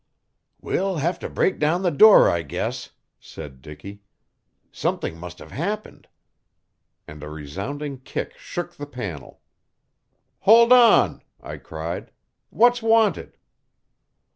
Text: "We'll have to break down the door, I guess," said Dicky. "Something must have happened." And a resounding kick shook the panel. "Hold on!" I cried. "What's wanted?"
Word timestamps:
"We'll 0.59 0.97
have 0.97 1.19
to 1.19 1.29
break 1.29 1.59
down 1.59 1.83
the 1.83 1.91
door, 1.91 2.27
I 2.27 2.41
guess," 2.41 2.89
said 3.19 3.61
Dicky. 3.61 4.01
"Something 4.71 5.15
must 5.15 5.37
have 5.37 5.51
happened." 5.51 6.07
And 7.07 7.21
a 7.21 7.29
resounding 7.29 7.99
kick 7.99 8.35
shook 8.35 8.73
the 8.73 8.87
panel. 8.87 9.41
"Hold 10.39 10.73
on!" 10.73 11.21
I 11.39 11.57
cried. 11.57 12.09
"What's 12.49 12.81
wanted?" 12.81 13.37